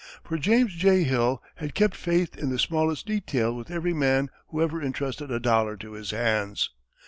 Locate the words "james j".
0.39-1.03